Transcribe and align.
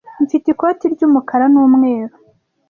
Mfite 0.23 0.45
ikoti 0.49 0.85
ry'umukara 0.93 1.45
n'umweru. 1.53 2.15